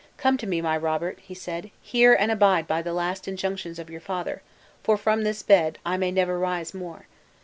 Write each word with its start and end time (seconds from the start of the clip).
"Come 0.17 0.35
to 0.37 0.47
me, 0.47 0.61
my 0.61 0.77
Robert!" 0.77 1.19
said 1.35 1.65
he, 1.65 1.71
"hear 1.79 2.15
and 2.15 2.31
abide 2.31 2.67
by 2.67 2.81
the 2.81 2.91
last 2.91 3.27
injunctions 3.27 3.77
of 3.77 3.91
your 3.91 4.01
father, 4.01 4.41
for 4.81 4.97
from 4.97 5.21
this 5.21 5.43
bed 5.43 5.77
I 5.85 5.95
may 5.95 6.09
never 6.09 6.39
rise 6.39 6.73
more. 6.73 7.05